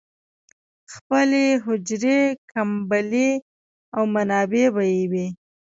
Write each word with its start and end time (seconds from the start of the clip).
خپلې 0.93 1.43
حجرې، 1.65 2.19
کمبلې 2.51 3.29
او 3.95 4.03
منابع 4.13 4.65
به 4.73 4.83
یې 4.93 5.03
وې. 5.11 5.27